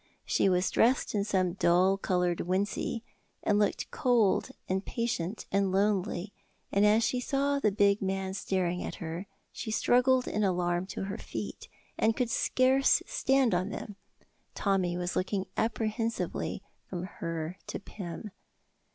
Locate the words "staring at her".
8.33-9.27